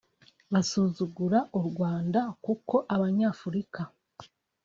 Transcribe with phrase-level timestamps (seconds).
[0.51, 3.81] basuzugura u Rwanda kuko Abanyafurika